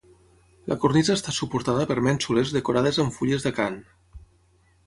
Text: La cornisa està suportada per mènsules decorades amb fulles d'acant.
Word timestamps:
La 0.71 0.77
cornisa 0.85 1.17
està 1.19 1.33
suportada 1.39 1.85
per 1.91 1.99
mènsules 2.07 2.57
decorades 2.57 3.01
amb 3.05 3.17
fulles 3.19 3.47
d'acant. 3.49 3.81